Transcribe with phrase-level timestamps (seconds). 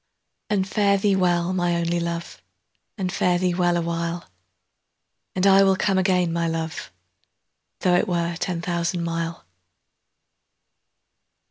[0.49, 2.39] And fare thee weel, my only Luve,
[2.97, 4.27] And fare thee weel a while!
[5.35, 6.95] And I will come again, my Luve, 15
[7.81, 9.45] Tho' it were ten thousand mile.